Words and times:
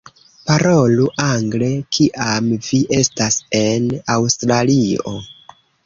Parolu 0.45 1.05
angle 1.25 1.69
kiam 1.97 2.49
vi 2.71 2.81
estas 3.03 3.39
en 3.63 3.89
Aŭstralio! 4.19 5.19